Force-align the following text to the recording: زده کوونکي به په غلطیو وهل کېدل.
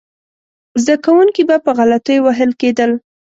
زده 0.81 0.95
کوونکي 1.05 1.41
به 1.49 1.55
په 1.65 1.71
غلطیو 1.77 2.23
وهل 2.25 2.51
کېدل. 2.61 2.91